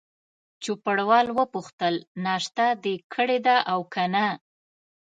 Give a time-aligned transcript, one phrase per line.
[0.63, 1.95] چوپړوال وپوښتل:
[2.25, 4.25] ناشته دي کړې ده او که نه؟